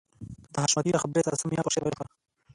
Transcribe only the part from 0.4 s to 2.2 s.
د حشمتي له خبرې سره سم مينه په شعر ويلو شوه.